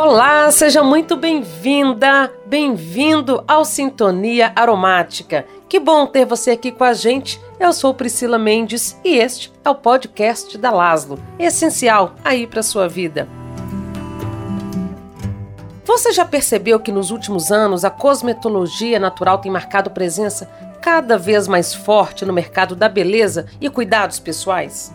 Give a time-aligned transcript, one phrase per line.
[0.00, 5.44] Olá, seja muito bem-vinda, bem-vindo ao Sintonia Aromática.
[5.68, 7.40] Que bom ter você aqui com a gente.
[7.58, 12.88] Eu sou Priscila Mendes e este é o podcast da Laslo, essencial aí para sua
[12.88, 13.26] vida.
[15.84, 20.48] Você já percebeu que nos últimos anos a cosmetologia natural tem marcado presença
[20.80, 24.92] cada vez mais forte no mercado da beleza e cuidados pessoais?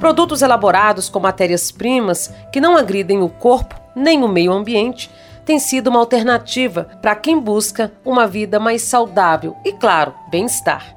[0.00, 5.10] Produtos elaborados com matérias-primas que não agridem o corpo nem o meio ambiente
[5.44, 10.96] têm sido uma alternativa para quem busca uma vida mais saudável e, claro, bem-estar.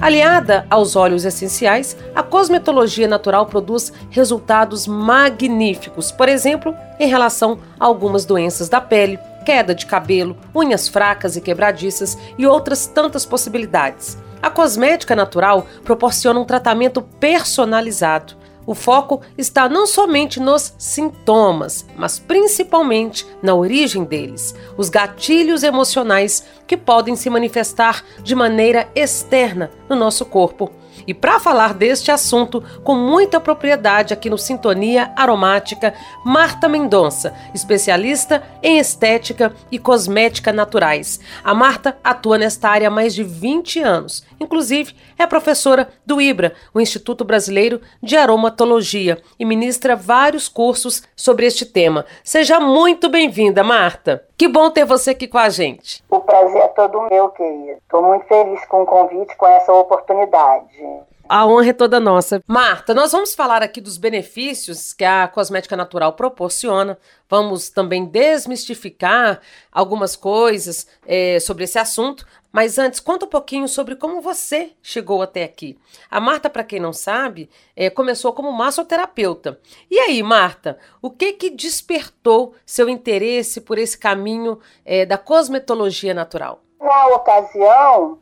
[0.00, 7.84] Aliada aos óleos essenciais, a cosmetologia natural produz resultados magníficos, por exemplo, em relação a
[7.84, 14.16] algumas doenças da pele, queda de cabelo, unhas fracas e quebradiças e outras tantas possibilidades.
[14.42, 18.34] A cosmética natural proporciona um tratamento personalizado.
[18.66, 26.44] O foco está não somente nos sintomas, mas principalmente na origem deles, os gatilhos emocionais
[26.66, 30.70] que podem se manifestar de maneira externa no nosso corpo
[31.06, 38.42] e para falar deste assunto com muita propriedade aqui no Sintonia Aromática, Marta Mendonça, especialista
[38.62, 41.20] em estética e cosmética naturais.
[41.42, 44.24] A Marta atua nesta área há mais de 20 anos.
[44.38, 51.46] Inclusive, é professora do IBRA, o Instituto Brasileiro de Aromatologia, e ministra vários cursos sobre
[51.46, 52.04] este tema.
[52.24, 54.24] Seja muito bem-vinda, Marta.
[54.40, 56.02] Que bom ter você aqui com a gente.
[56.08, 57.72] O prazer é todo meu, querida.
[57.72, 60.82] Estou muito feliz com o convite, com essa oportunidade.
[61.28, 62.42] A honra é toda nossa.
[62.46, 66.96] Marta, nós vamos falar aqui dos benefícios que a cosmética natural proporciona.
[67.28, 72.24] Vamos também desmistificar algumas coisas é, sobre esse assunto.
[72.52, 75.78] Mas antes, conta um pouquinho sobre como você chegou até aqui.
[76.10, 79.60] A Marta, para quem não sabe, é, começou como massoterapeuta.
[79.88, 86.12] E aí, Marta, o que que despertou seu interesse por esse caminho é, da cosmetologia
[86.12, 86.60] natural?
[86.80, 88.18] Na ocasião,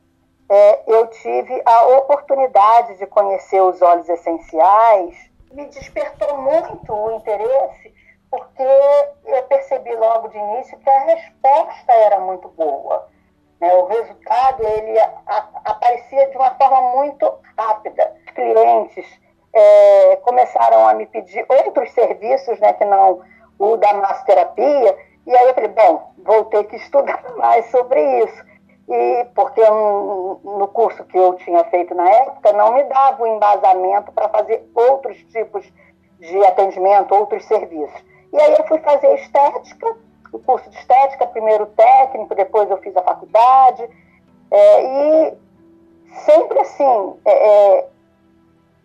[0.51, 5.17] é, eu tive a oportunidade de conhecer os óleos essenciais.
[5.53, 7.95] Me despertou muito o interesse,
[8.31, 8.63] porque
[9.25, 13.09] eu percebi logo de início que a resposta era muito boa
[13.61, 13.75] né?
[13.75, 18.15] O resultado ele a, a, aparecia de uma forma muito rápida.
[18.27, 19.21] Os clientes
[19.53, 23.21] é, começaram a me pedir outros serviços, né, que não
[23.59, 24.97] o da massoterapia,
[25.27, 28.49] e aí eu falei, bom, vou ter que estudar mais sobre isso.
[28.89, 34.11] E porque no curso que eu tinha feito na época não me dava o embasamento
[34.13, 35.71] para fazer outros tipos
[36.19, 38.03] de atendimento, outros serviços.
[38.33, 39.95] E aí eu fui fazer estética
[40.33, 43.89] o curso de estética, primeiro técnico, depois eu fiz a faculdade.
[44.51, 45.39] É, e
[46.25, 47.89] sempre assim, é, é,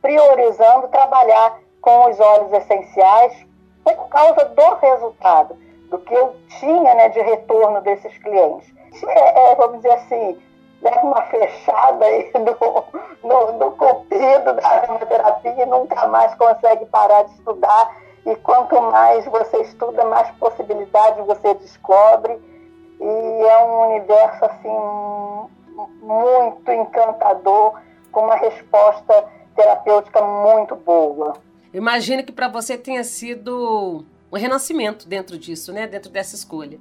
[0.01, 3.45] priorizando trabalhar com os óleos essenciais
[3.83, 5.57] por causa do resultado,
[5.89, 8.73] do que eu tinha né, de retorno desses clientes.
[9.07, 10.37] É, é, vamos dizer assim,
[10.81, 17.23] leva uma fechada aí no, no, no comprido da aromaterapia e nunca mais consegue parar
[17.23, 22.39] de estudar e quanto mais você estuda, mais possibilidades você descobre.
[22.99, 25.49] E é um universo assim
[26.01, 27.73] muito encantador,
[28.11, 29.25] com uma resposta
[29.55, 31.33] terapêutica muito boa.
[31.73, 35.87] Imagino que para você tenha sido um renascimento dentro disso, né?
[35.87, 36.79] Dentro dessa escolha.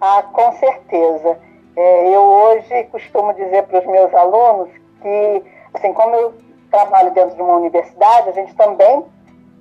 [0.00, 1.38] Ah, com certeza.
[1.76, 4.70] É, eu hoje costumo dizer para os meus alunos
[5.02, 5.42] que,
[5.74, 6.34] assim como eu
[6.70, 9.04] trabalho dentro de uma universidade, a gente também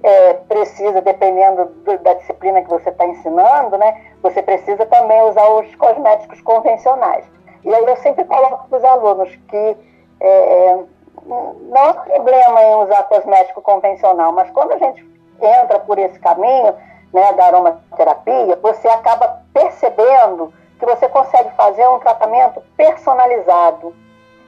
[0.04, 5.48] é, precisa, dependendo do, da disciplina que você está ensinando, né, você precisa também usar
[5.50, 7.26] os cosméticos convencionais.
[7.64, 9.78] E aí eu sempre coloco para os alunos que
[10.22, 10.80] é,
[11.26, 15.06] não há problema em usar cosmético convencional, mas quando a gente
[15.42, 16.74] entra por esse caminho
[17.14, 23.94] né, da aromaterapia, você acaba percebendo que você consegue fazer um tratamento personalizado,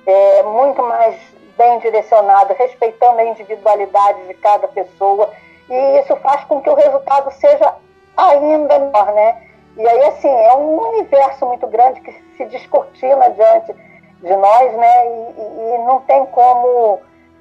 [0.05, 1.15] é, muito mais
[1.61, 5.29] bem direcionado, respeitando a individualidade de cada pessoa,
[5.69, 7.75] e isso faz com que o resultado seja
[8.17, 9.43] ainda melhor, né?
[9.77, 13.73] E aí, assim, é um universo muito grande que se descortina diante
[14.21, 15.07] de nós, né?
[15.07, 16.99] E, e, não tem como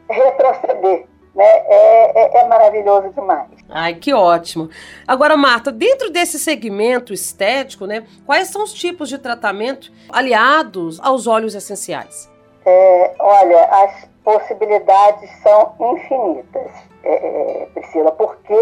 [0.08, 1.06] retroceder.
[1.34, 1.44] Né?
[1.44, 3.49] É, é, é, maravilhoso demais.
[3.69, 4.69] Ai, que ótimo.
[5.06, 11.28] Agora, Marta, dentro desse segmento estético, né, quais são os tipos de tratamento aliados aos
[11.28, 12.30] óleos essenciais?
[12.65, 16.71] É, olha, as possibilidades são infinitas,
[17.03, 18.55] é, é, Priscila, porque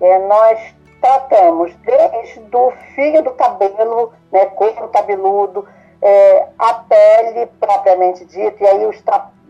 [0.00, 5.66] é, nós tratamos desde o fio do cabelo, né, couro cabeludo,
[6.02, 9.00] é, a pele propriamente dita, e aí os,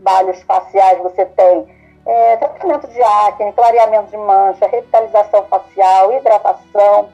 [0.00, 1.66] trabalhos faciais, você tem
[2.06, 7.08] é, tratamento de acne, clareamento de mancha, revitalização facial, hidratação.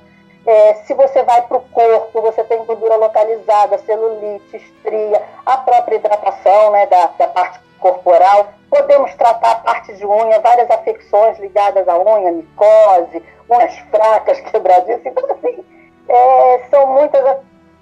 [0.47, 5.97] É, se você vai para o corpo, você tem gordura localizada, celulite, estria, a própria
[5.97, 8.51] hidratação né, da, da parte corporal.
[8.71, 15.05] Podemos tratar a parte de unha, várias afecções ligadas à unha, micose, unhas fracas, quebradiças.
[15.05, 15.65] Então, assim,
[16.09, 17.25] é, são muitas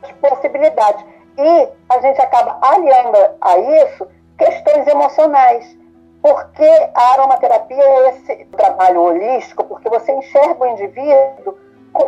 [0.02, 1.04] as possibilidades.
[1.36, 4.08] E a gente acaba aliando a isso
[4.38, 5.76] questões emocionais.
[6.22, 11.58] Porque a aromaterapia é esse trabalho holístico, porque você enxerga o indivíduo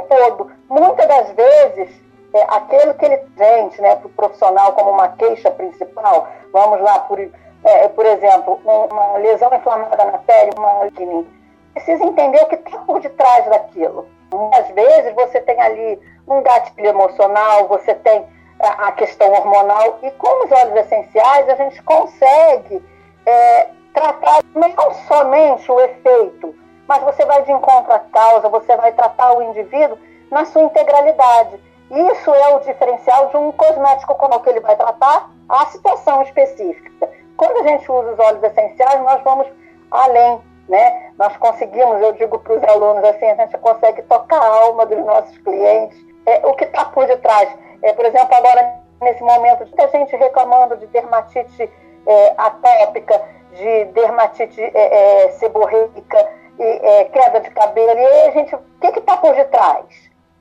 [0.08, 0.50] todo.
[0.68, 2.02] Muitas das vezes,
[2.34, 7.00] é, aquele que ele sente né, para o profissional como uma queixa principal, vamos lá,
[7.00, 11.26] por, é, por exemplo, uma lesão inflamada na pele, uma acne,
[11.74, 14.06] precisa entender o que está por detrás daquilo.
[14.52, 18.26] Às vezes você tem ali um gatilho emocional, você tem
[18.60, 22.84] a, a questão hormonal, e com os óleos essenciais a gente consegue
[23.24, 26.54] é, tratar não somente o efeito,
[26.88, 29.98] mas você vai de encontro à causa, você vai tratar o indivíduo
[30.30, 31.60] na sua integralidade.
[31.90, 37.08] Isso é o diferencial de um cosmético como que ele vai tratar a situação específica.
[37.36, 39.46] Quando a gente usa os óleos essenciais, nós vamos
[39.90, 41.12] além, né?
[41.18, 44.98] Nós conseguimos, eu digo para os alunos assim, a gente consegue tocar a alma dos
[45.04, 47.48] nossos clientes, é, o que está por detrás.
[47.82, 51.70] É, por exemplo, agora, nesse momento, muita gente reclamando de dermatite
[52.06, 53.22] é, atópica,
[53.52, 56.28] de dermatite é, é seborreica,
[56.58, 57.98] é, queda de cabelo.
[57.98, 59.86] E aí a gente, o que está por detrás?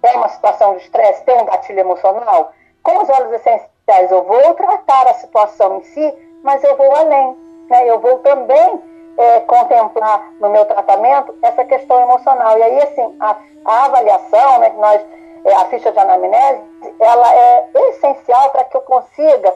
[0.03, 1.23] É uma situação de estresse?
[1.23, 2.51] Tem um gatilho emocional?
[2.83, 7.35] Com os óleos essenciais, eu vou tratar a situação em si, mas eu vou além.
[7.69, 7.89] Né?
[7.89, 8.83] Eu vou também
[9.17, 12.57] é, contemplar no meu tratamento essa questão emocional.
[12.57, 13.35] E aí, assim, a,
[13.65, 15.01] a avaliação, né, que nós,
[15.45, 16.61] é, a ficha de anamnese,
[16.99, 19.53] ela é essencial para que eu consiga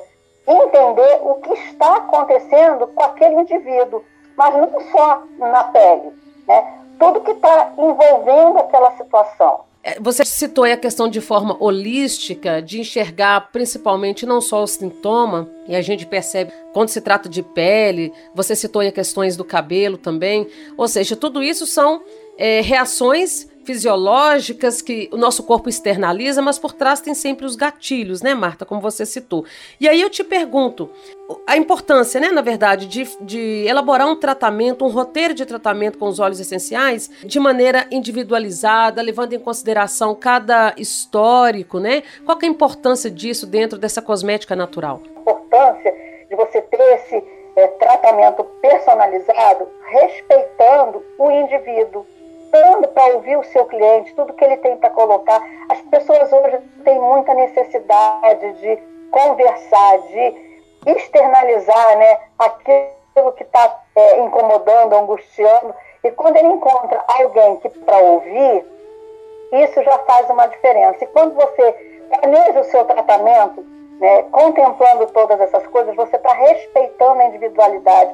[0.48, 4.04] entender o que está acontecendo com aquele indivíduo,
[4.36, 6.14] mas não só na pele,
[6.50, 6.80] né?
[7.00, 9.62] tudo que está envolvendo aquela situação.
[9.82, 15.50] É, você citou a questão de forma holística, de enxergar principalmente não só o sintoma,
[15.68, 19.98] e a gente percebe quando se trata de pele, você citou aí questões do cabelo
[19.98, 20.48] também,
[20.78, 22.02] ou seja, tudo isso são
[22.38, 28.20] é, reações fisiológicas que o nosso corpo externaliza, mas por trás tem sempre os gatilhos,
[28.20, 29.46] né, Marta, como você citou.
[29.80, 30.90] E aí eu te pergunto,
[31.46, 36.08] a importância, né, na verdade, de, de elaborar um tratamento, um roteiro de tratamento com
[36.08, 42.02] os óleos essenciais de maneira individualizada, levando em consideração cada histórico, né?
[42.26, 45.00] Qual é a importância disso dentro dessa cosmética natural?
[45.16, 45.94] A importância
[46.28, 47.24] de você ter esse
[47.56, 52.04] é, tratamento personalizado, respeitando o indivíduo
[52.50, 55.42] para ouvir o seu cliente, tudo que ele tem para colocar.
[55.70, 58.78] As pessoas hoje têm muita necessidade de
[59.12, 60.50] conversar, de
[60.88, 65.74] externalizar né, aquilo que está é, incomodando, angustiando.
[66.04, 68.66] E quando ele encontra alguém que para ouvir,
[69.52, 71.04] isso já faz uma diferença.
[71.04, 71.72] E quando você
[72.10, 73.66] planeja o seu tratamento,
[74.00, 78.12] né, contemplando todas essas coisas, você está respeitando a individualidade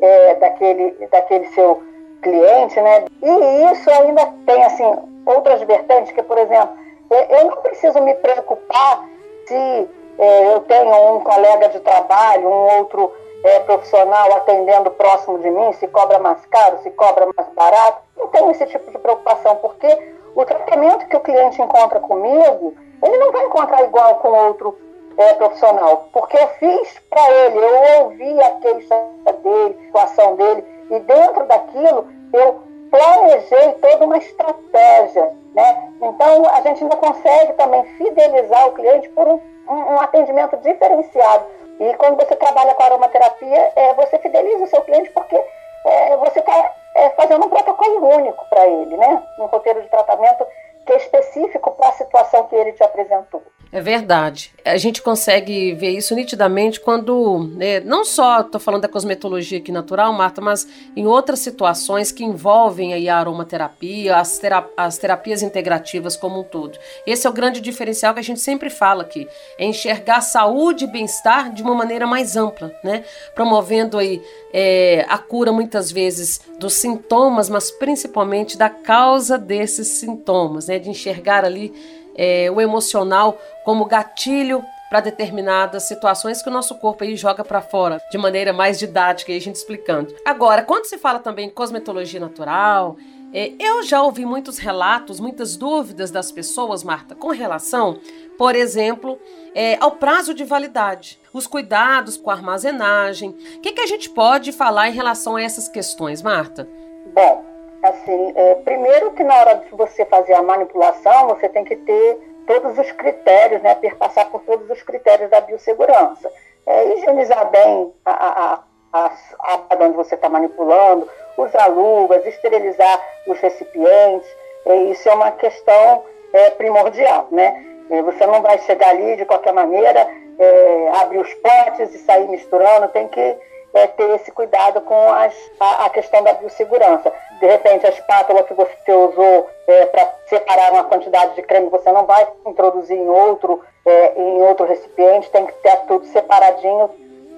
[0.00, 1.82] é, daquele, daquele seu
[2.22, 3.04] cliente, né?
[3.22, 6.76] E isso ainda tem, assim, outras vertentes, que, por exemplo,
[7.10, 9.04] eu não preciso me preocupar
[9.46, 13.12] se é, eu tenho um colega de trabalho, um outro
[13.44, 18.02] é, profissional atendendo próximo de mim, se cobra mais caro, se cobra mais barato.
[18.16, 19.86] Não tenho esse tipo de preocupação, porque
[20.34, 24.78] o tratamento que o cliente encontra comigo, ele não vai encontrar igual com outro
[25.16, 28.94] é, profissional, porque eu fiz para ele, eu ouvi a queixa
[29.42, 35.32] dele, a situação dele, e dentro daquilo eu planejei toda uma estratégia.
[35.54, 35.92] Né?
[36.02, 41.46] Então, a gente ainda consegue também fidelizar o cliente por um, um, um atendimento diferenciado.
[41.80, 45.36] E quando você trabalha com aromaterapia, é, você fideliza o seu cliente porque
[45.84, 49.22] é, você está é, fazendo um protocolo único para ele, né?
[49.38, 50.46] um roteiro de tratamento
[50.86, 53.42] que é específico para a situação que ele te apresentou.
[53.72, 54.54] É verdade.
[54.64, 59.72] A gente consegue ver isso nitidamente quando, né, não só estou falando da cosmetologia aqui
[59.72, 60.66] natural, Marta, mas
[60.96, 66.44] em outras situações que envolvem aí a aromaterapia, as, terap as terapias integrativas como um
[66.44, 66.78] todo.
[67.06, 69.28] Esse é o grande diferencial que a gente sempre fala aqui,
[69.58, 73.04] é enxergar saúde e bem-estar de uma maneira mais ampla, né?
[73.34, 80.68] Promovendo aí é, a cura muitas vezes dos sintomas, mas principalmente da causa desses sintomas,
[80.68, 80.75] né?
[80.78, 81.72] De enxergar ali
[82.14, 87.60] é, o emocional como gatilho para determinadas situações que o nosso corpo aí joga para
[87.60, 90.14] fora de maneira mais didática, aí a gente explicando.
[90.24, 92.96] Agora, quando se fala também em cosmetologia natural,
[93.32, 97.98] é, eu já ouvi muitos relatos, muitas dúvidas das pessoas, Marta, com relação
[98.36, 99.18] por exemplo,
[99.54, 103.30] é, ao prazo de validade, os cuidados com a armazenagem.
[103.30, 106.68] O que, que a gente pode falar em relação a essas questões, Marta?
[107.14, 107.44] Bom,
[107.82, 112.18] assim, é, primeiro que na hora de você fazer a manipulação, você tem que ter
[112.46, 116.32] todos os critérios, né, perpassar por todos os critérios da biossegurança.
[116.66, 118.60] É, higienizar bem a,
[118.92, 119.10] a,
[119.42, 124.28] a, onde você está manipulando, usar luvas, esterilizar os recipientes,
[124.64, 127.64] é, isso é uma questão é, primordial, né?
[127.90, 132.28] É, você não vai chegar ali de qualquer maneira, é, abrir os potes e sair
[132.28, 133.36] misturando, tem que
[133.76, 137.12] é, ter esse cuidado com as, a, a, questão da biossegurança.
[137.38, 141.92] De repente, a espátula que você usou é, para separar uma quantidade de creme, você
[141.92, 146.90] não vai introduzir em outro, é, em outro recipiente, tem que ter tudo separadinho,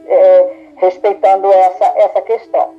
[0.06, 2.72] é, respeitando essa, essa questão.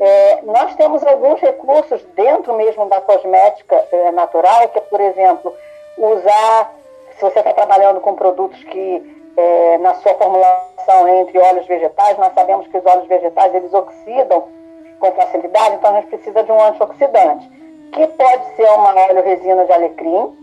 [0.00, 5.54] É, nós temos alguns recursos dentro mesmo da cosmética é, natural, que é, por exemplo,
[5.96, 6.74] usar,
[7.16, 12.32] se você está trabalhando com produtos que é, na sua formulação entre óleos vegetais, nós
[12.34, 14.44] sabemos que os óleos vegetais eles oxidam
[14.98, 17.48] com facilidade, então a gente precisa de um antioxidante,
[17.92, 20.36] que pode ser uma óleo resina de alecrim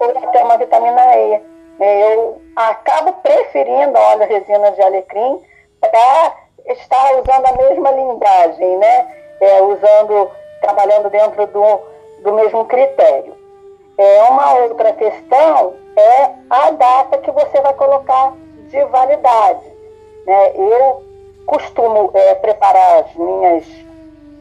[0.00, 1.42] ou até uma vitamina E.
[1.78, 5.42] Eu acabo preferindo óleo resina de alecrim
[5.80, 9.08] para está usando a mesma linguagem, né?
[9.40, 11.80] É, usando, trabalhando dentro do,
[12.22, 13.36] do mesmo critério.
[13.98, 18.34] É, uma outra questão é a data que você vai colocar
[18.68, 19.64] de validade.
[20.26, 20.52] Né?
[20.56, 21.02] Eu
[21.46, 23.64] costumo é, preparar as minhas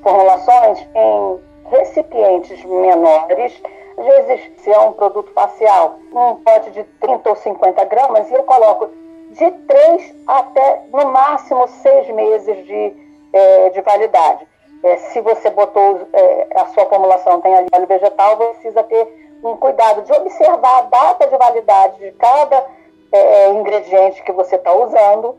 [0.04, 3.62] formulações em recipientes menores,
[3.98, 8.34] às vezes, se é um produto facial, um pote de 30 ou 50 gramas, e
[8.34, 8.90] eu coloco
[9.32, 12.94] de três até, no máximo, seis meses de,
[13.34, 14.46] é, de validade.
[14.84, 19.25] É, se você botou é, a sua formulação tem ali óleo vegetal, você precisa ter
[19.50, 22.66] um cuidado de observar a data de validade de cada
[23.12, 25.38] é, ingrediente que você está usando,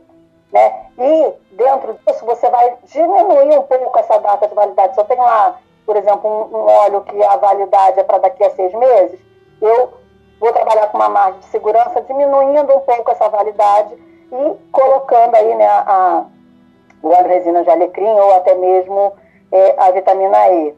[0.51, 0.85] né?
[0.97, 4.93] E dentro disso você vai diminuir um pouco essa data de validade.
[4.93, 8.43] Se eu tenho lá, por exemplo, um, um óleo que a validade é para daqui
[8.43, 9.19] a seis meses,
[9.61, 9.93] eu
[10.39, 15.55] vou trabalhar com uma margem de segurança, diminuindo um pouco essa validade e colocando aí
[15.55, 16.25] né, a,
[17.01, 19.13] o resina de alecrim ou até mesmo
[19.51, 20.75] é, a vitamina E.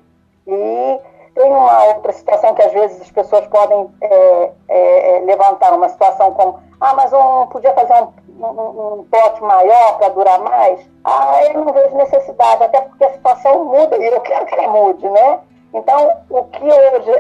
[0.48, 1.00] E
[1.40, 5.88] tem uma outra situação que às vezes as pessoas podem é, é, é levantar, uma
[5.88, 10.82] situação como, ah, mas um, podia fazer um, um, um pote maior para durar mais?
[11.06, 14.68] Ah, eu não vejo necessidade, até porque a situação muda e eu quero que ela
[14.68, 15.40] mude, né?
[15.74, 17.12] Então, o que hoje,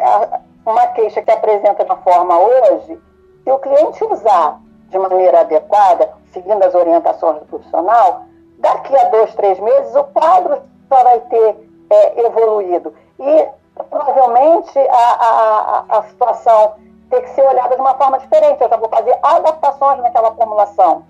[0.66, 3.00] uma queixa que apresenta de forma hoje,
[3.46, 4.60] se o cliente usar
[4.90, 8.24] de maneira adequada, seguindo as orientações do profissional,
[8.58, 11.56] daqui a dois, três meses o quadro só vai ter
[11.90, 12.94] é, evoluído.
[13.18, 13.60] E
[13.90, 16.76] provavelmente a, a, a situação
[17.10, 18.62] tem que ser olhada de uma forma diferente.
[18.62, 21.04] Eu já vou fazer adaptações naquela formulação.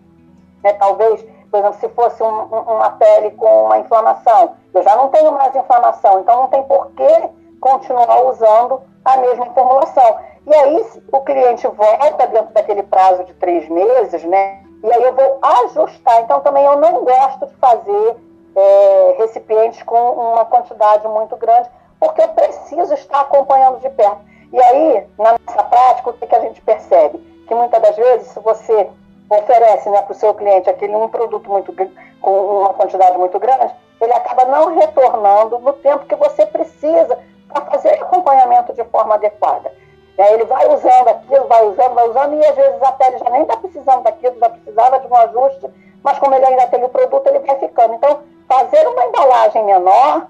[0.63, 0.74] Né?
[0.74, 5.31] Talvez, por exemplo, se fosse um, uma pele com uma inflamação, eu já não tenho
[5.31, 10.17] mais inflamação, então não tem por que continuar usando a mesma formulação.
[10.48, 14.63] E aí o cliente volta dentro daquele prazo de três meses, né?
[14.83, 16.21] E aí eu vou ajustar.
[16.21, 18.15] Então também eu não gosto de fazer
[18.55, 21.69] é, recipientes com uma quantidade muito grande,
[22.00, 24.20] porque eu preciso estar acompanhando de perto.
[24.51, 27.18] E aí, na nossa prática, o que, que a gente percebe?
[27.48, 28.89] Que muitas das vezes, se você
[29.29, 31.74] oferece né, para o seu cliente aquele um produto muito
[32.22, 37.65] com uma quantidade muito grande, ele acaba não retornando no tempo que você precisa para
[37.65, 39.72] fazer acompanhamento de forma adequada.
[40.18, 43.44] Ele vai usando aquilo, vai usando, vai usando, e às vezes a pele já nem
[43.44, 45.70] está precisando daquilo, já precisava de um ajuste,
[46.03, 47.94] mas como ele ainda tem o produto, ele vai ficando.
[47.94, 50.27] Então, fazer uma embalagem menor,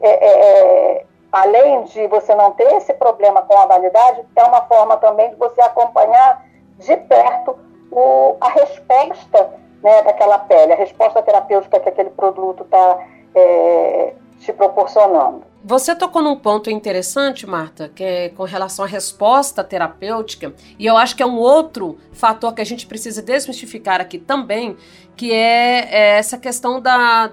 [0.00, 4.62] é, é, é, além de você não ter esse problema com a validade, é uma
[4.62, 6.44] forma também de você acompanhar
[6.78, 7.58] de perto
[7.90, 9.50] o, a resposta
[9.82, 12.98] né, daquela pele, a resposta terapêutica que aquele produto está
[13.34, 15.42] é, te proporcionando.
[15.64, 20.96] Você tocou num ponto interessante, Marta, que é com relação à resposta terapêutica, e eu
[20.96, 24.76] acho que é um outro fator que a gente precisa desmistificar aqui também,
[25.16, 27.32] que é, é essa questão da,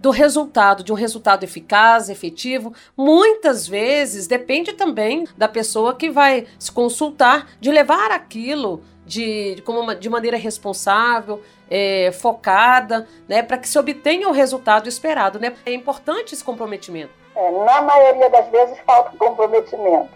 [0.00, 6.46] do resultado, de um resultado eficaz, efetivo, muitas vezes depende também da pessoa que vai
[6.58, 13.68] se consultar, de levar aquilo de, como de maneira responsável, é, focada, né, para que
[13.68, 15.38] se obtenha o resultado esperado.
[15.38, 15.54] Né?
[15.66, 17.12] É importante esse comprometimento.
[17.36, 20.08] É, na maioria das vezes falta comprometimento.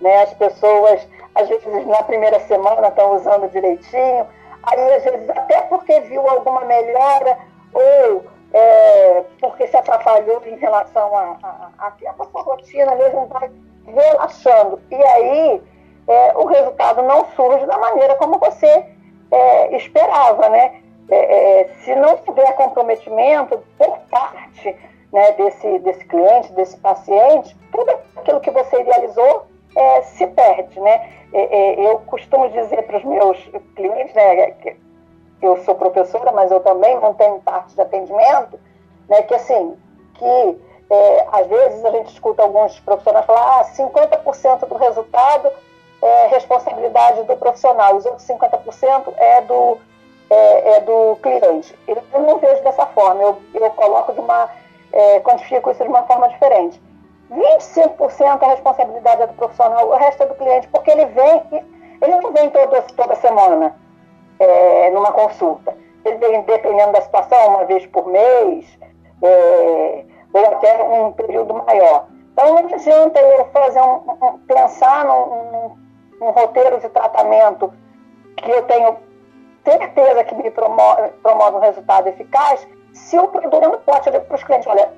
[0.00, 0.22] Né?
[0.22, 1.00] As pessoas,
[1.34, 4.26] às vezes, na primeira semana estão usando direitinho,
[4.64, 7.38] aí às vezes até porque viu alguma melhora
[7.72, 11.36] ou é, porque se atrapalhou em relação a,
[11.78, 13.50] a, a, rotina mesmo, vai
[13.86, 14.80] relaxando.
[14.90, 15.62] E aí
[16.06, 18.86] é, o resultado não surge da maneira como você
[19.30, 20.80] é, esperava, né?
[21.10, 24.76] É, é, se não tiver comprometimento por parte
[25.10, 31.12] né, desse, desse cliente, desse paciente, tudo aquilo que você idealizou é, se perde, né?
[31.30, 33.38] eu costumo dizer para os meus
[33.76, 34.54] clientes, né,
[35.40, 38.58] eu sou professora, mas eu também não tenho parte de atendimento,
[39.08, 39.76] né, que assim,
[40.14, 40.58] que
[40.90, 45.50] é, às vezes a gente escuta alguns profissionais falar ah, 50% do resultado
[46.00, 49.78] é responsabilidade do profissional, os outros 50% é do,
[50.30, 51.76] é, é, do cliente.
[51.86, 54.48] Eu não vejo dessa forma, eu, eu coloco de uma,
[54.92, 56.80] é, quantifico isso de uma forma diferente.
[57.30, 61.42] 25% é a responsabilidade é do profissional, o resto é do cliente, porque ele vem,
[62.00, 63.74] ele não vem toda, toda semana
[64.38, 65.76] é, numa consulta.
[66.04, 68.78] Dependendo da situação, uma vez por mês,
[69.22, 72.06] é, ou até um período maior.
[72.32, 75.76] Então não adianta eu fazer um, um pensar num,
[76.20, 77.72] num, roteiro de tratamento
[78.36, 78.96] que eu tenho
[79.64, 84.24] certeza que me promove, promove um resultado eficaz, se o produto não pode, eu digo
[84.26, 84.92] para os clientes, olha,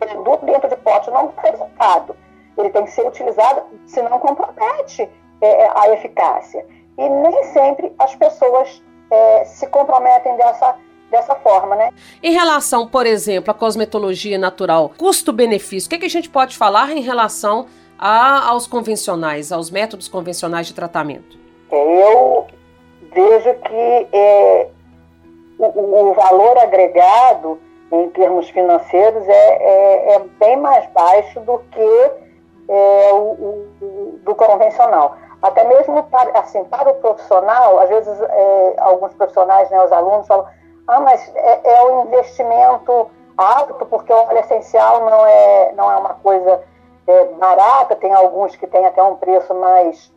[0.00, 2.16] o produto dentro de pote não dá resultado.
[2.56, 6.66] Ele tem que ser utilizado, senão compromete é, a eficácia.
[6.98, 10.76] E nem sempre as pessoas é, se comprometem dessa
[11.12, 11.90] dessa forma, né?
[12.22, 16.56] Em relação, por exemplo, à cosmetologia natural, custo-benefício, o que, é que a gente pode
[16.56, 17.66] falar em relação
[17.98, 21.38] a, aos convencionais, aos métodos convencionais de tratamento?
[21.70, 22.46] Eu
[23.12, 24.68] vejo que é,
[25.58, 27.60] o, o, valor agregado
[27.92, 32.10] em termos financeiros é, é, é bem mais baixo do que
[32.68, 35.16] é, o, o, do convencional.
[35.42, 40.26] Até mesmo para, assim, para o profissional, às vezes é, alguns profissionais, né, os alunos
[40.26, 40.46] falam
[40.86, 45.96] ah, mas é, é um investimento alto, porque o óleo essencial não é, não é
[45.96, 46.62] uma coisa
[47.06, 50.12] é, barata, tem alguns que têm até um preço mais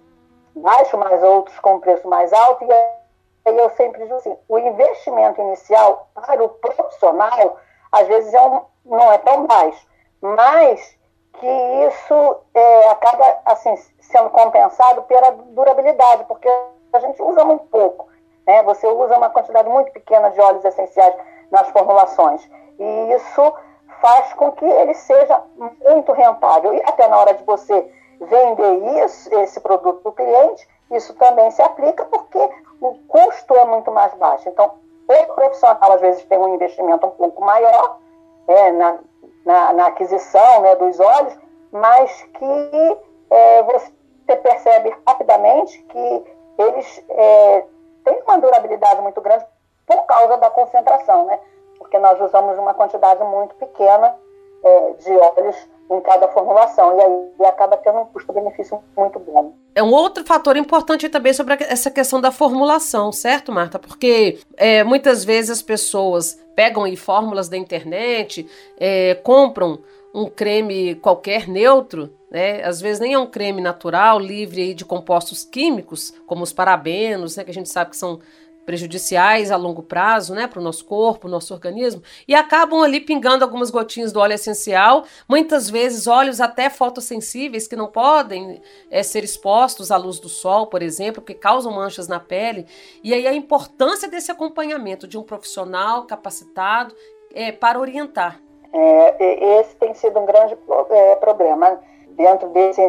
[0.56, 2.66] baixo, mas outros com um preço mais alto.
[2.66, 7.58] E aí eu sempre digo assim, o investimento inicial para o profissional,
[7.92, 9.88] às vezes é um, não é tão baixo,
[10.22, 10.95] mas
[11.40, 11.48] que
[11.88, 16.50] isso é, acaba assim, sendo compensado pela durabilidade, porque
[16.94, 18.08] a gente usa muito pouco.
[18.46, 18.64] Né?
[18.64, 21.16] Você usa uma quantidade muito pequena de óleos essenciais
[21.52, 22.48] nas formulações.
[22.80, 23.54] E isso
[24.02, 26.74] faz com que ele seja muito rentável.
[26.74, 31.50] E até na hora de você vender isso, esse produto para o cliente, isso também
[31.52, 32.40] se aplica porque
[32.82, 34.48] o custo é muito mais baixo.
[34.48, 34.74] Então,
[35.08, 38.00] o profissional às vezes tem um investimento um pouco maior
[38.48, 39.00] é, na,
[39.46, 41.38] na, na, aquisição né, dos óleos,
[41.72, 42.98] mas que
[43.30, 46.24] é, você percebe rapidamente que
[46.58, 47.66] eles é,
[48.04, 49.46] tem uma durabilidade muito grande
[49.86, 51.40] por causa da concentração, né?
[51.78, 54.16] Porque nós usamos uma quantidade muito pequena
[54.64, 55.56] é, de óleos
[55.92, 59.54] em cada formulação, e aí acaba tendo um custo-benefício muito bom.
[59.76, 63.78] É um outro fator importante também sobre essa questão da formulação, certo, Marta?
[63.78, 69.80] Porque é, muitas vezes as pessoas pegam aí fórmulas da internet, é, compram
[70.14, 72.64] um creme qualquer neutro, né?
[72.64, 77.36] Às vezes nem é um creme natural, livre aí de compostos químicos, como os parabenos,
[77.36, 77.44] né?
[77.44, 78.20] Que a gente sabe que são
[78.66, 83.44] prejudiciais a longo prazo, né, para o nosso corpo, nosso organismo, e acabam ali pingando
[83.44, 89.24] algumas gotinhas do óleo essencial, muitas vezes óleos até fotossensíveis que não podem é, ser
[89.24, 92.66] expostos à luz do sol, por exemplo, que causam manchas na pele.
[93.04, 96.96] E aí a importância desse acompanhamento de um profissional capacitado
[97.34, 98.42] é, para orientar.
[98.74, 100.58] É, esse tem sido um grande
[100.90, 102.82] é, problema dentro desse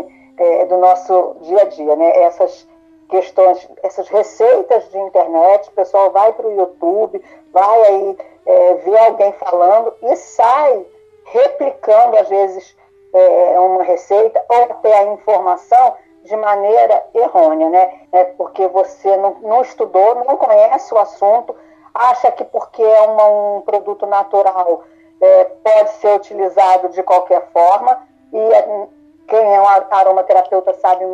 [0.69, 2.11] do nosso dia a dia, né?
[2.25, 2.69] Essas
[3.09, 8.99] questões, essas receitas de internet, o pessoal vai para o YouTube, vai aí é, ver
[8.99, 10.87] alguém falando e sai
[11.25, 12.77] replicando às vezes
[13.13, 18.01] é, uma receita ou até a informação de maneira errônea, né?
[18.13, 21.55] É porque você não, não estudou, não conhece o assunto,
[21.95, 24.83] acha que porque é uma, um produto natural
[25.21, 28.87] é, pode ser utilizado de qualquer forma, e é,
[29.29, 31.05] quem é um aromaterapeuta sabe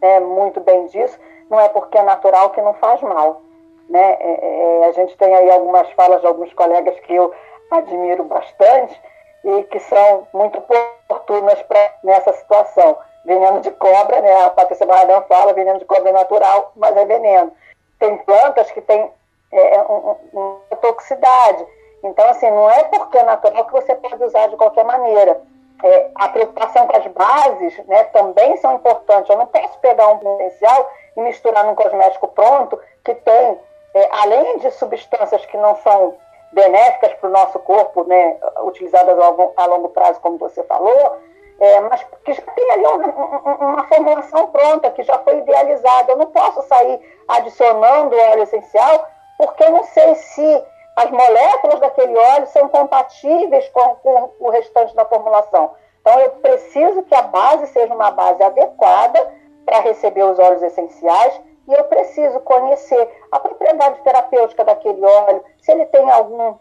[0.00, 1.18] é, muito bem disso,
[1.50, 3.42] não é porque é natural que não faz mal.
[3.88, 4.16] Né?
[4.20, 7.32] É, é, a gente tem aí algumas falas de alguns colegas que eu
[7.70, 9.00] admiro bastante
[9.44, 12.96] e que são muito oportunas pra, nessa situação.
[13.24, 14.44] Veneno de cobra, né?
[14.44, 17.52] a Patrícia Barradão fala, veneno de cobra é natural, mas é veneno.
[17.98, 19.10] Tem plantas que têm
[19.52, 21.66] é, um, um, uma toxicidade,
[22.06, 25.40] então, assim, não é porque é natural que você pode usar de qualquer maneira.
[25.84, 29.28] É, a preocupação com as bases né, também são importantes.
[29.28, 33.60] Eu não posso pegar um potencial e misturar num cosmético pronto que tem,
[33.94, 36.14] é, além de substâncias que não são
[36.52, 39.18] benéficas para o nosso corpo, né, utilizadas
[39.56, 41.18] a longo, prazo, como você falou,
[41.60, 46.12] é, mas que já tem ali uma, uma, formulação pronta, que já foi idealizada.
[46.12, 49.06] Eu não posso sair adicionando óleo essencial,
[49.38, 50.64] porque eu não sei se
[50.96, 55.72] as moléculas daquele óleo são compatíveis com, com o restante da formulação.
[56.00, 59.34] Então, eu preciso que a base seja uma base adequada
[59.66, 65.72] para receber os óleos essenciais e eu preciso conhecer a propriedade terapêutica daquele óleo, se
[65.72, 66.54] ele tem algum,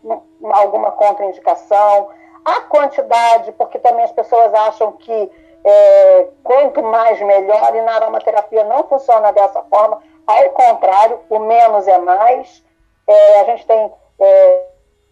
[0.52, 2.10] alguma contraindicação,
[2.44, 5.32] a quantidade, porque também as pessoas acham que
[5.64, 11.88] é, quanto mais melhor, e na aromaterapia não funciona dessa forma, ao contrário, o menos
[11.88, 12.64] é mais.
[13.08, 14.66] É, a gente tem é,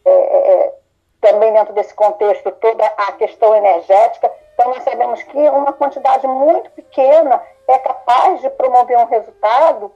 [0.05, 0.73] é, é
[1.21, 6.69] também dentro desse contexto toda a questão energética, então nós sabemos que uma quantidade muito
[6.71, 9.91] pequena é capaz de promover um resultado,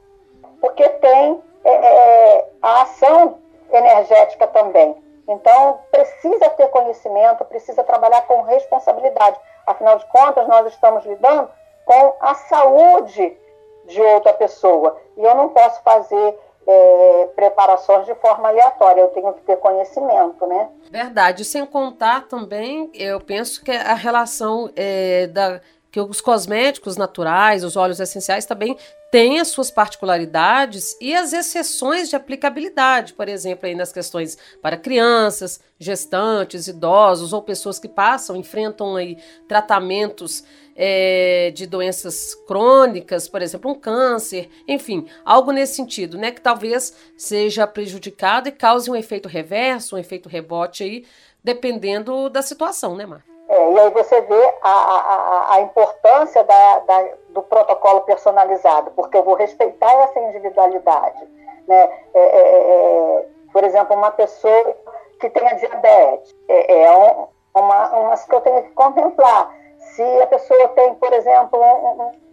[0.60, 3.40] porque tem é, é, a ação
[3.72, 4.96] energética também.
[5.28, 9.38] Então, precisa ter conhecimento, precisa trabalhar com responsabilidade.
[9.66, 11.50] Afinal de contas, nós estamos lidando
[11.86, 13.38] com a saúde
[13.86, 14.98] de outra pessoa.
[15.18, 20.46] E eu não posso fazer é, preparações de forma aleatória, eu tenho que ter conhecimento,
[20.46, 20.70] né?
[20.92, 21.46] Verdade.
[21.46, 27.76] Sem contar também, eu penso que a relação é, da que os cosméticos naturais, os
[27.76, 28.78] óleos essenciais também
[29.10, 34.76] têm as suas particularidades e as exceções de aplicabilidade, por exemplo, aí nas questões para
[34.76, 40.44] crianças, gestantes, idosos ou pessoas que passam, enfrentam aí tratamentos
[40.78, 46.96] é, de doenças crônicas, por exemplo, um câncer, enfim, algo nesse sentido, né, que talvez
[47.18, 51.06] seja prejudicado e cause um efeito reverso, um efeito rebote aí,
[51.44, 53.24] dependendo da situação, né, Mar?
[53.50, 59.18] É, e aí você vê a, a, a importância da, da, do protocolo personalizado, porque
[59.18, 61.26] eu vou respeitar essa individualidade.
[61.66, 61.90] Né?
[62.14, 64.76] É, é, é, é por exemplo, uma pessoa
[65.20, 69.56] que tenha diabetes, é, um, uma, uma que eu tenho que contemplar.
[69.98, 71.60] Se a pessoa tem, por exemplo,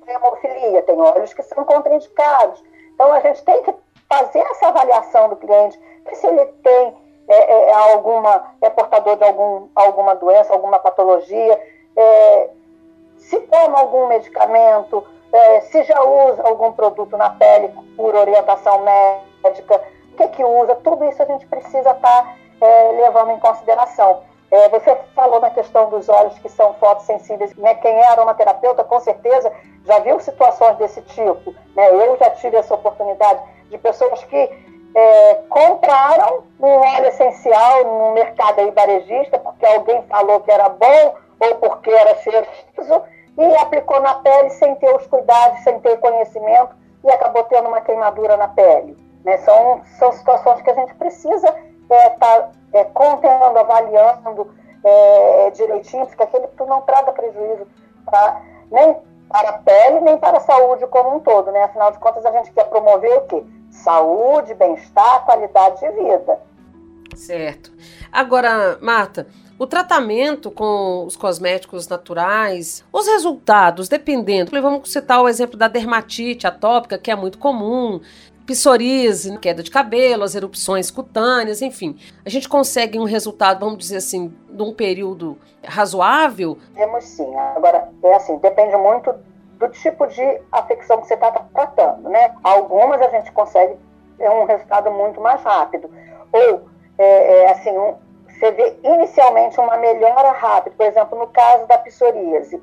[0.07, 2.62] hemofilia, tem óleos que são contraindicados.
[2.92, 3.74] Então, a gente tem que
[4.07, 5.81] fazer essa avaliação do cliente,
[6.12, 6.94] se ele tem
[7.27, 11.59] é, é, é, alguma, é portador de algum, alguma doença, alguma patologia,
[11.96, 12.50] é,
[13.16, 18.85] se toma algum medicamento, é, se já usa algum produto na pele por orientação
[19.42, 19.81] médica,
[20.12, 24.22] o que, que usa, tudo isso a gente precisa estar tá, é, levando em consideração.
[24.70, 27.74] Você falou na questão dos olhos que são fotossensíveis, né?
[27.76, 29.52] quem é aromaterapeuta com certeza
[29.85, 31.54] já viu situações desse tipo.
[31.74, 31.88] Né?
[31.90, 34.50] Eu já tive essa oportunidade de pessoas que
[34.94, 41.14] é, compraram um óleo essencial no mercado aí varejista, porque alguém falou que era bom
[41.40, 43.02] ou porque era cheiroso,
[43.37, 47.80] e aplicou na pele sem ter os cuidados, sem ter conhecimento, e acabou tendo uma
[47.80, 48.96] queimadura na pele.
[49.24, 49.37] Né?
[49.38, 56.06] São, são situações que a gente precisa estar é, tá, é, contendo, avaliando é, direitinho,
[56.06, 57.66] porque aquele não traga prejuízo
[58.04, 58.96] pra, nem
[59.28, 61.50] para a pele, nem para a saúde como um todo.
[61.50, 61.62] Né?
[61.62, 63.44] Afinal de contas, a gente quer promover o quê?
[63.74, 66.38] saúde, bem-estar, qualidade de vida.
[67.16, 67.72] Certo.
[68.10, 69.26] Agora, Marta,
[69.58, 74.50] o tratamento com os cosméticos naturais, os resultados, dependendo.
[74.60, 78.00] Vamos citar o exemplo da dermatite atópica, que é muito comum,
[78.46, 81.98] psoríase, queda de cabelo, as erupções cutâneas, enfim.
[82.24, 86.59] A gente consegue um resultado, vamos dizer assim, de um período razoável?
[86.74, 87.35] Temos sim.
[87.57, 89.14] Agora, é assim, depende muito
[89.59, 92.35] do tipo de afecção que você está tratando, né?
[92.42, 93.76] Algumas a gente consegue
[94.18, 95.90] é um resultado muito mais rápido.
[96.33, 96.62] Ou,
[96.98, 97.94] é, é, assim, um,
[98.28, 100.74] você vê inicialmente uma melhora rápida.
[100.76, 102.61] Por exemplo, no caso da psoríase,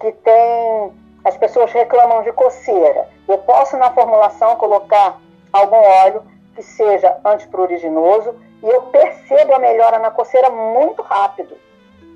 [0.00, 1.01] que tem...
[1.24, 3.08] As pessoas reclamam de coceira.
[3.28, 5.18] Eu posso, na formulação, colocar
[5.52, 6.22] algum óleo
[6.54, 11.56] que seja antipruriginoso e eu percebo a melhora na coceira muito rápido.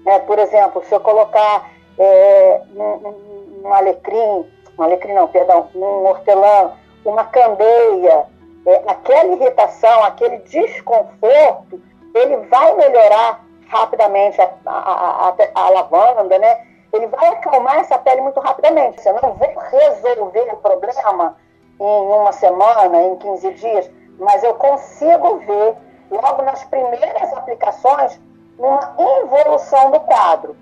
[0.05, 0.19] Né?
[0.21, 4.47] Por exemplo, se eu colocar é, um, um alecrim,
[4.79, 6.73] um alecrim não, perdão, um hortelã,
[7.05, 8.27] uma candeia,
[8.66, 11.81] é, aquela irritação, aquele desconforto,
[12.14, 16.65] ele vai melhorar rapidamente a, a, a, a, lavanda, né?
[16.96, 19.00] Ele vai acalmar essa pele muito rapidamente.
[19.00, 21.37] Você não vai resolver o problema
[21.78, 25.76] em uma semana, em 15 dias, mas eu consigo ver,
[26.11, 28.18] logo nas primeiras aplicações,
[28.59, 30.56] uma evolução do quadro.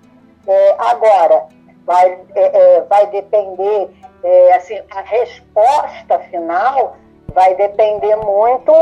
[0.46, 1.46] É, agora,
[1.84, 3.90] vai, é, é, vai depender,
[4.22, 6.96] é, assim, a resposta final
[7.32, 8.72] vai depender muito,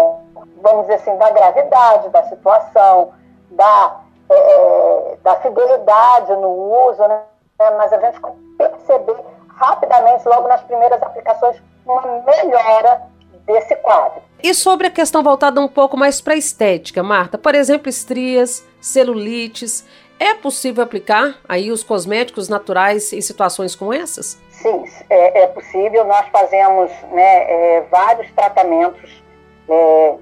[0.63, 3.13] vamos dizer assim, da gravidade da situação,
[3.51, 7.23] da, é, é, da fidelidade no uso, né?
[7.71, 8.21] Mas a gente
[8.59, 9.17] perceber
[9.49, 13.03] rapidamente, logo nas primeiras aplicações, uma melhora
[13.47, 14.23] desse quadro.
[14.43, 18.65] E sobre a questão voltada um pouco mais para a estética, Marta, por exemplo, estrias,
[18.81, 19.85] celulites,
[20.23, 24.41] É possível aplicar aí os cosméticos naturais em situações como essas?
[24.51, 26.05] Sim, é, é possível.
[26.05, 29.21] Nós fazemos né, é, vários tratamentos
[29.69, 30.15] é,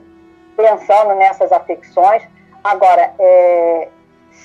[0.56, 2.22] pensando nessas afecções.
[2.64, 3.88] Agora, é,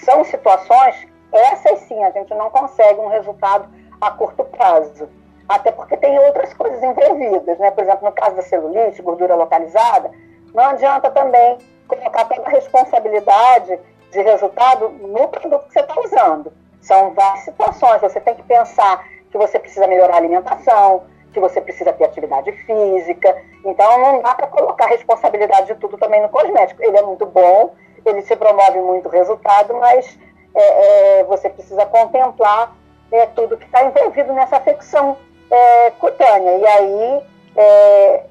[0.04, 3.68] são situações, essas sim, a gente não consegue um resultado
[4.02, 5.10] a curto prazo.
[5.48, 7.72] Até porque tem outras coisas envolvidas, né?
[7.72, 10.12] Por exemplo, no caso da celulite, gordura localizada,
[10.54, 13.80] não adianta também colocar toda a responsabilidade
[14.12, 16.52] de resultado no produto que você está usando.
[16.82, 18.02] São várias situações.
[18.02, 22.52] Você tem que pensar que você precisa melhorar a alimentação, que você precisa ter atividade
[22.52, 23.36] física.
[23.66, 26.82] Então, não dá para colocar a responsabilidade de tudo também no cosmético.
[26.82, 30.18] Ele é muito bom, ele se promove muito resultado, mas
[30.56, 32.74] é, é, você precisa contemplar
[33.12, 35.18] é, tudo que está envolvido nessa afecção
[35.52, 36.58] é, cutânea.
[36.58, 37.24] E aí
[37.58, 38.24] é,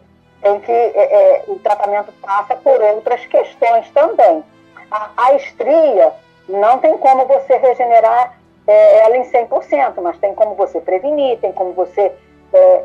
[0.42, 4.42] tem que é, o tratamento passa por outras questões também.
[4.90, 6.12] A, a estria
[6.48, 11.74] não tem como você regenerar ela em 100%, mas tem como você prevenir, tem como
[11.74, 12.12] você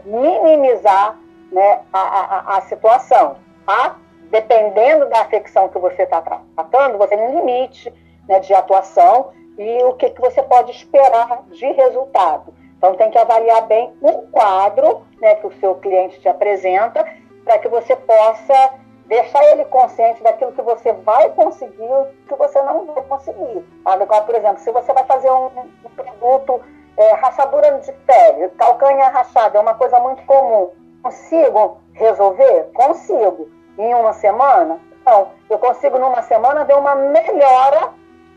[0.04, 1.18] minimizar
[1.54, 3.38] né, a, a, a situação.
[3.66, 3.96] A
[4.30, 7.94] dependendo da afecção que você está tratando, você tem um limite
[8.30, 12.54] né, de atuação e o que, que você pode esperar de resultado.
[12.78, 17.06] Então, tem que avaliar bem o quadro né, que o seu cliente te apresenta
[17.44, 18.74] para que você possa
[19.08, 23.66] deixar ele consciente daquilo que você vai conseguir e que você não vai conseguir.
[23.84, 25.48] Agora, por exemplo, se você vai fazer um,
[25.84, 26.62] um produto,
[26.96, 30.70] é, rachadura de pele, calcanha rachada, é uma coisa muito comum.
[31.02, 32.70] Consigo resolver?
[32.74, 34.80] Consigo em uma semana?
[35.06, 37.90] Não, eu consigo numa semana ver uma melhora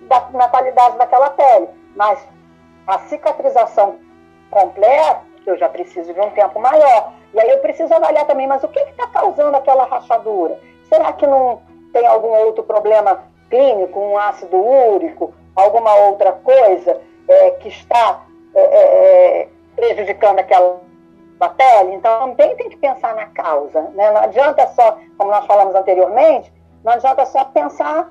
[0.09, 2.27] da, na qualidade daquela pele, mas
[2.87, 3.99] a cicatrização
[4.51, 7.13] completa, eu já preciso de um tempo maior.
[7.35, 10.59] E aí eu preciso avaliar também, mas o que está causando aquela rachadura?
[10.89, 11.63] Será que não
[11.93, 18.23] tem algum outro problema clínico, um ácido úrico, alguma outra coisa é, que está
[18.55, 20.81] é, é, é prejudicando aquela
[21.57, 23.81] pele, então também tem que pensar na causa.
[23.95, 24.11] Né?
[24.11, 26.53] Não adianta só, como nós falamos anteriormente,
[26.85, 28.11] não adianta só pensar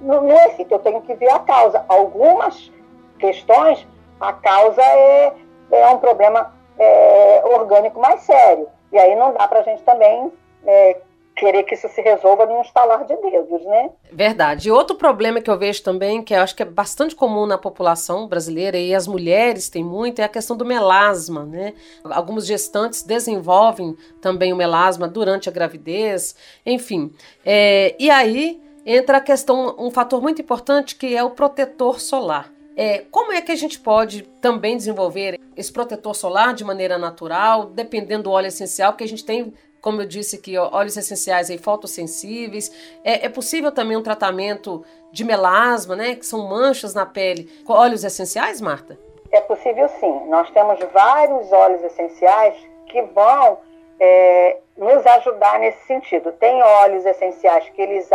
[0.00, 1.84] no, no efeito, eu tenho que ver a causa.
[1.88, 2.72] Algumas
[3.18, 3.86] questões,
[4.20, 5.32] a causa é,
[5.72, 8.68] é um problema é, orgânico mais sério.
[8.92, 10.32] E aí não dá para a gente também
[10.66, 10.96] é,
[11.38, 13.90] querer que isso se resolva num estalar de dedos, né?
[14.10, 14.68] Verdade.
[14.68, 17.56] E outro problema que eu vejo também, que eu acho que é bastante comum na
[17.56, 21.74] população brasileira, e as mulheres têm muito, é a questão do melasma, né?
[22.04, 26.34] Algumas gestantes desenvolvem também o melasma durante a gravidez,
[26.66, 27.12] enfim.
[27.44, 32.50] É, e aí entra a questão, um fator muito importante que é o protetor solar.
[32.74, 37.66] É, como é que a gente pode também desenvolver esse protetor solar de maneira natural,
[37.66, 41.56] dependendo do óleo essencial, porque a gente tem como eu disse aqui, óleos essenciais aí,
[41.56, 42.70] fotossensíveis.
[43.04, 46.16] É, é, possível também um tratamento de melasma, né?
[46.16, 48.98] Que são manchas na pele, com óleos essenciais, Marta?
[49.30, 50.26] É possível sim.
[50.28, 53.58] Nós temos vários óleos essenciais que vão
[54.00, 56.32] é, nos ajudar nesse sentido.
[56.32, 58.08] Tem óleos essenciais que eles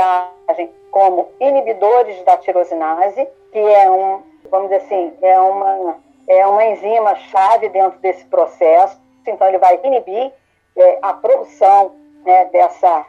[0.47, 5.97] agem como inibidores da tirosinase, que é um, vamos dizer assim, é uma,
[6.27, 8.99] é uma enzima chave dentro desse processo.
[9.27, 10.31] Então ele vai inibir
[10.77, 13.05] é, a produção né, dessa,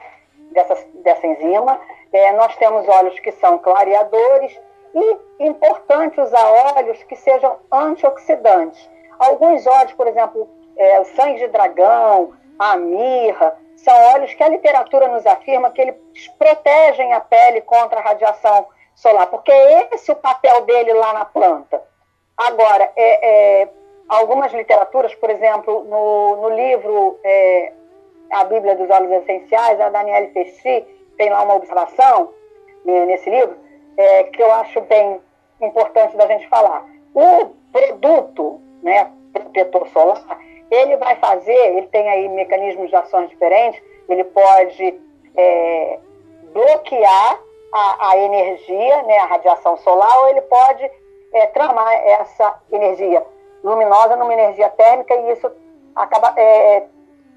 [0.50, 1.80] dessa, dessa enzima.
[2.12, 4.58] É, nós temos óleos que são clareadores
[4.94, 8.88] e importante usar óleos que sejam antioxidantes.
[9.18, 14.48] Alguns óleos, por exemplo, é, o sangue de dragão, a mirra, são óleos que a
[14.48, 15.96] literatura nos afirma que eles
[16.38, 21.24] protegem a pele contra a radiação solar, porque é esse o papel dele lá na
[21.24, 21.82] planta.
[22.36, 23.68] Agora, é, é
[24.08, 27.72] algumas literaturas, por exemplo, no, no livro é,
[28.30, 30.84] A Bíblia dos Óleos Essenciais, a Danielle Pesci
[31.16, 32.32] tem lá uma observação
[32.84, 33.56] né, nesse livro
[33.96, 35.20] é, que eu acho bem
[35.60, 36.84] importante da gente falar.
[37.14, 40.38] O produto, né, protetor solar,
[40.70, 45.00] ele vai fazer, ele tem aí mecanismos de ações diferentes, ele pode
[45.36, 45.98] é,
[46.52, 47.40] bloquear
[47.72, 50.90] a, a, energia, né, a radiação solar, ou ele pode
[51.32, 53.24] é, tramar essa energia
[53.62, 55.50] luminosa numa energia térmica e isso
[55.96, 56.84] acaba é,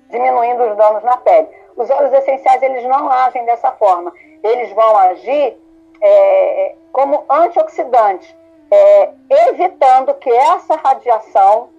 [0.09, 1.47] diminuindo os danos na pele.
[1.75, 4.11] Os óleos essenciais eles não agem dessa forma.
[4.43, 5.57] Eles vão agir
[6.01, 8.35] é, como antioxidantes,
[8.71, 9.09] é,
[9.49, 11.69] evitando que essa radiação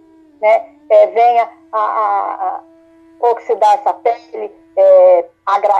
[0.41, 2.61] né, é, venha a, a, a,
[3.31, 5.75] oxidar essa pele, é, agra,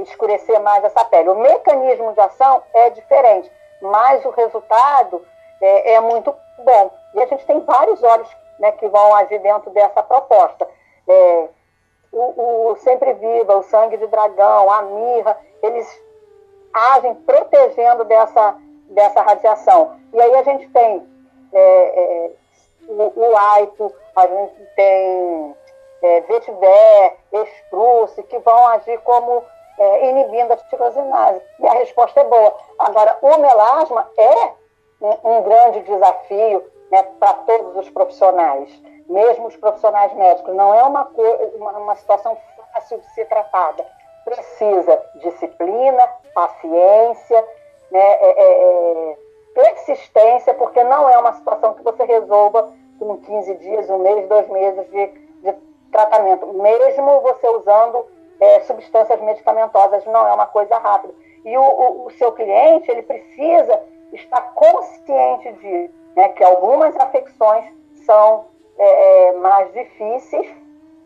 [0.00, 1.28] escurecer mais essa pele.
[1.28, 5.24] O mecanismo de ação é diferente, mas o resultado
[5.60, 6.90] é, muito bom.
[7.14, 10.68] E a gente tem vários óleos né, que vão agir dentro dessa proposta.
[11.08, 11.48] É,
[12.12, 16.02] o, o, Sempre Viva, o Sangue de Dragão, a Mirra, eles
[16.72, 18.56] agem protegendo dessa,
[18.88, 19.96] dessa radiação.
[20.12, 21.06] E aí a gente tem
[21.52, 22.30] é, é,
[22.88, 25.56] o, AIPO, a gente tem
[26.02, 29.44] é, vetiver, espruce, que vão agir como
[29.78, 31.40] é, inibindo a tirosinase.
[31.60, 32.54] E a resposta é boa.
[32.78, 34.52] Agora, o melasma é
[35.00, 38.70] um, um grande desafio né, para todos os profissionais,
[39.08, 40.54] mesmo os profissionais médicos.
[40.54, 41.10] Não é uma,
[41.54, 42.36] uma, uma situação
[42.72, 43.84] fácil de ser tratada.
[44.24, 47.44] Precisa disciplina, paciência,
[47.90, 49.16] né, é, é, é
[49.54, 54.48] persistência, porque não é uma situação que você resolva em 15 dias, um mês, dois
[54.48, 55.06] meses de,
[55.42, 55.54] de
[55.90, 58.06] tratamento, mesmo você usando
[58.40, 61.14] é, substâncias medicamentosas, não é uma coisa rápida.
[61.44, 63.80] E o, o, o seu cliente, ele precisa
[64.12, 67.64] estar consciente de né, que algumas afecções
[68.04, 68.46] são
[68.78, 70.48] é, é, mais difíceis,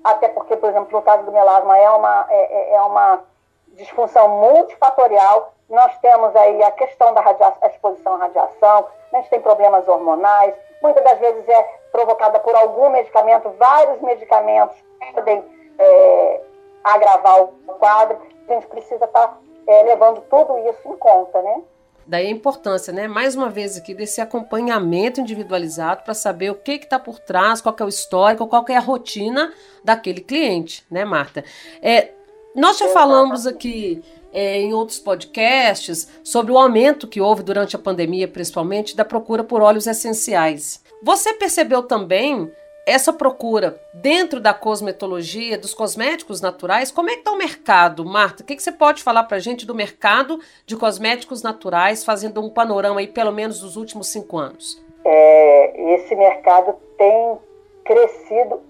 [0.03, 3.25] até porque, por exemplo, no caso do melasma é uma, é, é, é uma
[3.69, 5.53] disfunção multifatorial.
[5.69, 10.55] Nós temos aí a questão da a exposição à radiação, a gente tem problemas hormonais,
[10.83, 14.77] muitas das vezes é provocada por algum medicamento, vários medicamentos
[15.15, 15.45] podem
[15.79, 16.41] é,
[16.85, 17.49] agravar o
[17.79, 18.19] quadro.
[18.49, 21.63] A gente precisa estar tá, é, levando tudo isso em conta, né?
[22.07, 23.09] Daí a importância, né?
[23.09, 27.75] Mais uma vez aqui, desse acompanhamento individualizado para saber o que está por trás, qual
[27.81, 29.53] é o histórico, qual é a rotina
[29.83, 31.43] daquele cliente, né, Marta?
[31.83, 32.11] É,
[32.55, 34.05] nós já falamos aqui
[34.37, 39.43] é, em outros podcasts sobre o aumento que houve durante a pandemia, principalmente, da procura
[39.43, 40.85] por óleos essenciais.
[41.03, 42.53] Você percebeu também
[42.87, 48.43] essa procura dentro da cosmetologia, dos cosméticos naturais, como é que está o mercado, Marta?
[48.43, 52.41] O que, que você pode falar para a gente do mercado de cosméticos naturais, fazendo
[52.43, 54.81] um panorama aí, pelo menos dos últimos cinco anos?
[55.03, 57.39] É, esse mercado tem
[57.85, 58.61] crescido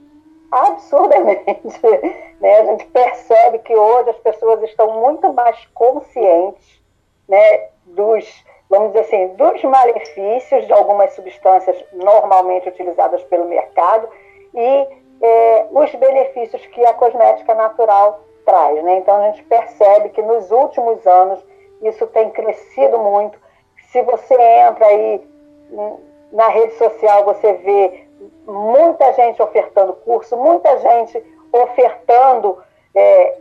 [0.50, 1.80] absurdamente.
[2.38, 2.58] Né?
[2.58, 6.82] A gente percebe que hoje as pessoas estão muito mais conscientes
[7.26, 14.08] né, dos vamos dizer assim, dos malefícios de algumas substâncias normalmente utilizadas pelo mercado
[14.54, 14.86] e
[15.22, 18.82] é, os benefícios que a cosmética natural traz.
[18.82, 18.98] Né?
[18.98, 21.44] Então, a gente percebe que nos últimos anos
[21.82, 23.38] isso tem crescido muito.
[23.90, 25.26] Se você entra aí
[26.32, 28.05] na rede social, você vê
[28.46, 32.58] muita gente ofertando curso, muita gente ofertando
[32.94, 33.36] é,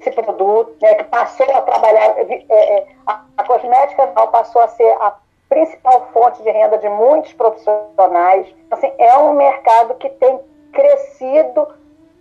[0.00, 4.90] esse produto, né, que passou a trabalhar, é, é, a, a cosmética passou a ser
[5.00, 5.16] a
[5.48, 8.46] principal fonte de renda de muitos profissionais.
[8.70, 10.38] Assim, é um mercado que tem
[10.72, 11.66] crescido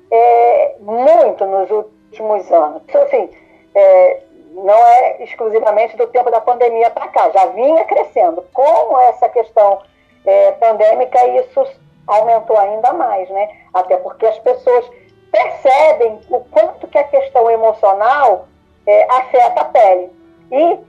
[0.10, 2.82] é, muito nos últimos anos.
[2.88, 3.30] Então, assim,
[3.76, 4.22] é,
[4.54, 8.44] não é exclusivamente do tempo da pandemia para cá, já vinha crescendo.
[8.54, 9.82] Com essa questão
[10.26, 11.68] é, pandêmica, isso
[12.08, 13.50] aumentou ainda mais, né?
[13.74, 14.90] Até porque as pessoas
[15.32, 18.48] percebem o quanto que a questão emocional
[18.86, 20.10] é, afeta a pele.
[20.52, 20.80] E,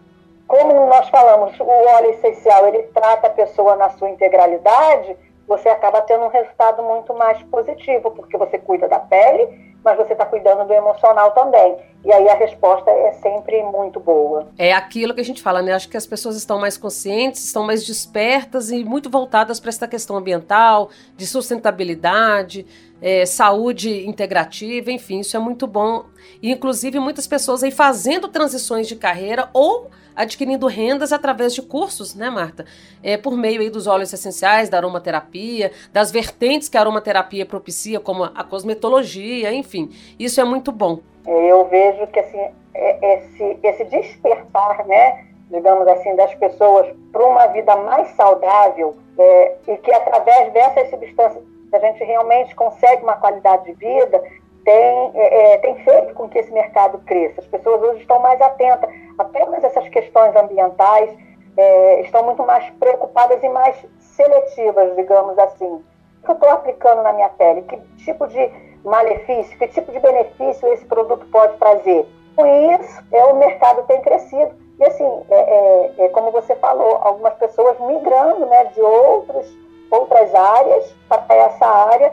[0.47, 6.03] como nós falamos, o óleo essencial, ele trata a pessoa na sua integralidade, você acaba
[6.03, 10.67] tendo um resultado muito mais positivo, porque você cuida da pele, mas você está cuidando
[10.67, 11.77] do emocional também.
[12.05, 14.49] E aí a resposta é sempre muito boa.
[14.57, 15.73] É aquilo que a gente fala, né?
[15.73, 19.89] Acho que as pessoas estão mais conscientes, estão mais despertas e muito voltadas para essa
[19.89, 22.67] questão ambiental, de sustentabilidade,
[23.03, 26.05] é, saúde integrativa, enfim, isso é muito bom.
[26.43, 32.15] E, inclusive, muitas pessoas aí fazendo transições de carreira ou adquirindo rendas através de cursos,
[32.15, 32.65] né, Marta?
[33.03, 38.01] É, por meio aí dos óleos essenciais, da aromaterapia, das vertentes que a aromaterapia propicia,
[38.01, 39.91] como a cosmetologia, enfim.
[40.19, 40.99] Isso é muito bom.
[41.25, 42.41] É, eu vejo que assim,
[42.75, 49.57] é, esse, esse despertar, né, digamos assim, das pessoas para uma vida mais saudável é,
[49.69, 54.23] e que através dessas substâncias a gente realmente consegue uma qualidade de vida,
[54.65, 57.41] tem, é, é, tem feito com que esse mercado cresça.
[57.41, 61.11] As pessoas hoje estão mais atentas a todas essas questões ambientais,
[61.57, 65.85] é, estão muito mais preocupadas e mais seletivas, digamos assim.
[66.23, 67.63] O que eu estou aplicando na minha pele?
[67.63, 68.51] Que tipo de
[68.85, 72.07] malefício, que tipo de benefício esse produto pode trazer?
[72.37, 74.55] Com isso, é, o mercado tem crescido.
[74.79, 80.35] E assim, é, é, é como você falou, algumas pessoas migrando né, de outros outras
[80.35, 82.13] áreas para essa área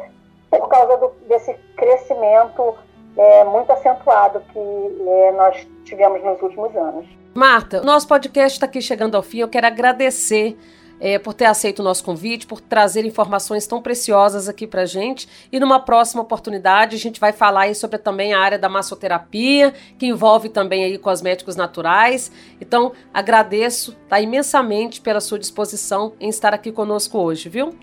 [0.50, 2.76] por causa do, desse crescimento
[3.18, 7.06] é, muito acentuado que é, nós tivemos nos últimos anos.
[7.34, 9.40] Marta, nosso podcast está aqui chegando ao fim.
[9.40, 10.58] Eu quero agradecer
[11.00, 15.28] é, por ter aceito o nosso convite, por trazer informações tão preciosas aqui para gente.
[15.52, 19.74] E numa próxima oportunidade a gente vai falar aí sobre também a área da massoterapia,
[19.98, 22.32] que envolve também aí cosméticos naturais.
[22.60, 27.74] Então agradeço tá, imensamente pela sua disposição em estar aqui conosco hoje, viu?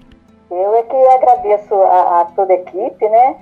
[0.50, 3.36] Eu é que agradeço a, a toda a equipe, né,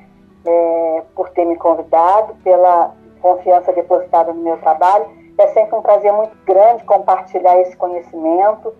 [0.44, 5.06] é, por ter me convidado, pela confiança depositada no meu trabalho
[5.38, 8.74] É sempre um prazer muito grande compartilhar esse conhecimento.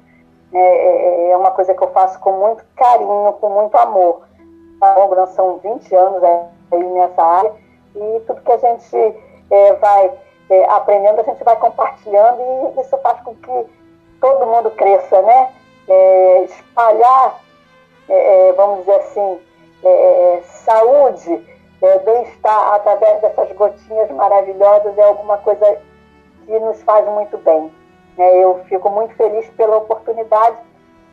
[0.52, 4.22] É, é, é uma coisa que eu faço com muito carinho, com muito amor.
[4.80, 7.52] A são 20 anos aí nessa área
[7.94, 8.96] e tudo que a gente
[9.50, 10.12] é, vai
[10.48, 12.40] é, aprendendo, a gente vai compartilhando
[12.76, 13.66] e isso faz com que
[14.20, 15.52] todo mundo cresça, né?
[15.88, 17.40] É, espalhar,
[18.08, 19.40] é, vamos dizer assim,
[21.82, 25.78] é, bem-estar através dessas gotinhas maravilhosas é alguma coisa
[26.44, 27.70] que nos faz muito bem.
[28.18, 30.56] Eu fico muito feliz pela oportunidade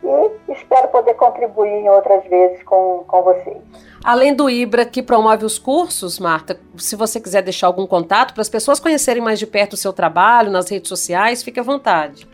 [0.04, 3.58] e espero poder contribuir em outras vezes com, com vocês.
[4.04, 8.42] Além do IBRA, que promove os cursos, Marta, se você quiser deixar algum contato para
[8.42, 12.28] as pessoas conhecerem mais de perto o seu trabalho nas redes sociais, fique à vontade.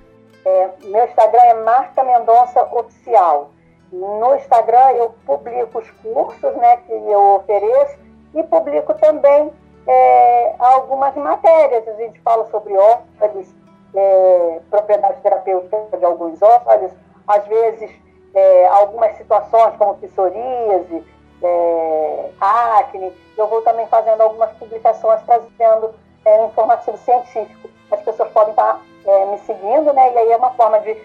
[0.45, 3.51] É, meu Instagram é Marta Mendonça Oficial.
[3.91, 8.02] No Instagram eu publico os cursos né, que eu ofereço
[8.33, 9.51] e publico também
[9.87, 11.87] é, algumas matérias.
[11.87, 13.53] A gente fala sobre óleos,
[13.95, 16.91] é, propriedades terapêuticas de alguns óleos,
[17.27, 17.91] às vezes
[18.33, 21.03] é, algumas situações como psoríase,
[21.41, 23.13] é, acne.
[23.37, 25.93] Eu vou também fazendo algumas publicações trazendo
[26.25, 27.69] é, informativo científico.
[27.91, 30.13] As pessoas podem estar é, me seguindo, né?
[30.13, 30.97] E aí é uma forma de,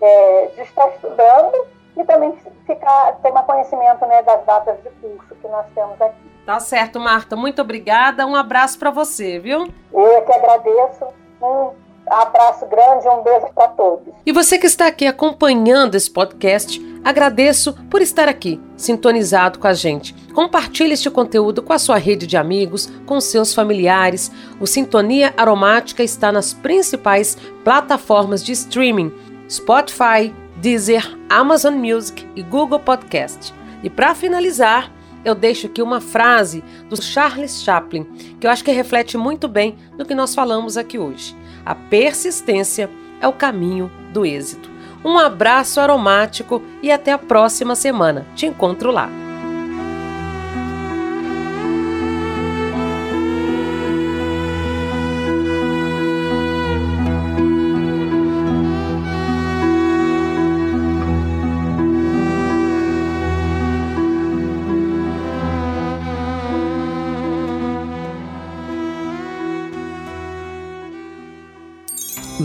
[0.00, 1.66] é, de estar estudando
[1.96, 2.34] e também
[2.66, 6.34] ficar, um conhecimento né, das datas de curso que nós temos aqui.
[6.44, 7.36] Tá certo, Marta.
[7.36, 8.26] Muito obrigada.
[8.26, 9.68] Um abraço para você, viu?
[9.92, 11.06] Eu que agradeço.
[11.40, 11.70] Um
[12.06, 14.12] abraço grande, um beijo para todos.
[14.26, 19.72] E você que está aqui acompanhando esse podcast, agradeço por estar aqui, sintonizado com a
[19.72, 20.14] gente.
[20.34, 24.30] Compartilhe este conteúdo com a sua rede de amigos, com seus familiares.
[24.60, 29.12] O Sintonia Aromática está nas principais plataformas de streaming:
[29.48, 30.34] Spotify,
[30.64, 33.52] Deezer, Amazon Music e Google Podcast.
[33.82, 34.90] E para finalizar,
[35.22, 38.04] eu deixo aqui uma frase do Charles Chaplin,
[38.40, 41.36] que eu acho que reflete muito bem do que nós falamos aqui hoje.
[41.66, 42.88] A persistência
[43.20, 44.70] é o caminho do êxito.
[45.04, 48.26] Um abraço aromático e até a próxima semana.
[48.34, 49.10] Te encontro lá.